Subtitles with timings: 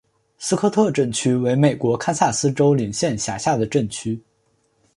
[0.39, 4.19] 斯科特镇区为美国堪萨斯州林县辖下的镇区。